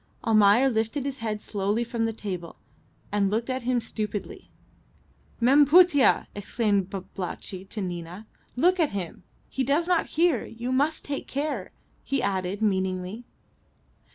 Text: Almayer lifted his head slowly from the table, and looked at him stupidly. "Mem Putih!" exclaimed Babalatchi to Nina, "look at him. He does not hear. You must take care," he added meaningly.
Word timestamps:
Almayer 0.25 0.67
lifted 0.67 1.05
his 1.05 1.19
head 1.19 1.43
slowly 1.43 1.83
from 1.83 2.05
the 2.05 2.11
table, 2.11 2.55
and 3.11 3.29
looked 3.29 3.51
at 3.51 3.61
him 3.61 3.79
stupidly. 3.79 4.49
"Mem 5.39 5.63
Putih!" 5.67 6.25
exclaimed 6.33 6.89
Babalatchi 6.89 7.65
to 7.69 7.81
Nina, 7.81 8.25
"look 8.55 8.79
at 8.79 8.93
him. 8.97 9.21
He 9.47 9.63
does 9.63 9.87
not 9.87 10.07
hear. 10.17 10.43
You 10.43 10.71
must 10.71 11.05
take 11.05 11.27
care," 11.27 11.69
he 12.03 12.19
added 12.19 12.63
meaningly. 12.63 13.25